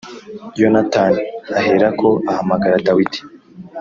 [0.59, 1.21] Yonatani
[1.57, 3.19] aherako ahamagara Dawidi